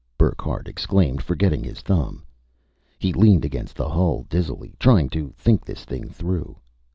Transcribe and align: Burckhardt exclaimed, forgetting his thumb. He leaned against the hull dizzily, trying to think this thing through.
Burckhardt 0.17 0.67
exclaimed, 0.67 1.21
forgetting 1.21 1.63
his 1.63 1.81
thumb. 1.81 2.25
He 2.97 3.13
leaned 3.13 3.45
against 3.45 3.75
the 3.75 3.87
hull 3.87 4.25
dizzily, 4.31 4.73
trying 4.79 5.09
to 5.09 5.31
think 5.37 5.63
this 5.63 5.85
thing 5.85 6.09
through. 6.09 6.57